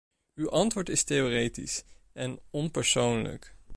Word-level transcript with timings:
Uw 0.41 0.49
antwoord 0.49 0.89
is 0.89 1.03
theoretisch 1.03 1.83
en 2.13 2.39
onpersoonlijk. 2.49 3.55